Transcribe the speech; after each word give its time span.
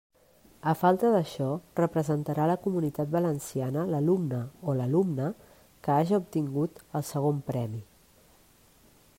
A 0.69 0.71
falta 0.83 1.09
d'això, 1.15 1.49
representarà 1.79 2.47
la 2.51 2.55
Comunitat 2.63 3.13
Valenciana 3.17 3.85
l'alumne 3.91 4.39
o 4.73 4.77
l'alumna 4.81 5.31
que 5.85 5.97
haja 5.99 6.21
obtingut 6.25 6.85
el 7.01 7.07
segon 7.15 7.45
premi. 7.53 7.83